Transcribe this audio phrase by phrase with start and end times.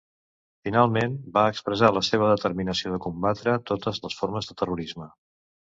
[0.69, 5.11] Finalment, va expressar la seva determinació de combatre totes les formes de terrorisme.